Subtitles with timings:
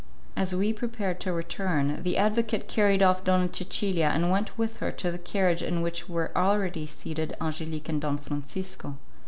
[0.35, 4.91] As we prepared to return, the advocate carried off Donna Cecilia and went with her
[4.93, 8.97] to the carriage in which were already seated Angelique and Don Francisco.